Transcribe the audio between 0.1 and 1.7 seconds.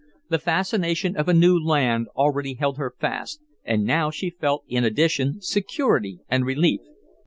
The fascination of a new